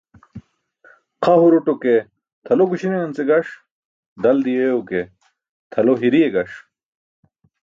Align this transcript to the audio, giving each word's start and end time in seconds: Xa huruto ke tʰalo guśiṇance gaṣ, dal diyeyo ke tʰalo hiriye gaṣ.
Xa 1.23 1.33
huruto 1.41 1.73
ke 1.83 1.95
tʰalo 2.45 2.63
guśiṇance 2.69 3.21
gaṣ, 3.29 3.47
dal 4.21 4.37
diyeyo 4.45 4.79
ke 4.89 4.99
tʰalo 5.71 5.91
hiriye 6.01 6.27
gaṣ. 6.35 6.51